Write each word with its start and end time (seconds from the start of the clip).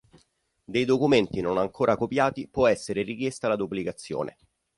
Dei 0.65 0.83
documenti 0.83 1.41
non 1.41 1.59
ancora 1.59 1.95
copiati 1.95 2.47
può 2.47 2.65
essere 2.65 3.03
richiesta 3.03 3.47
la 3.47 3.55
duplicazione. 3.55 4.35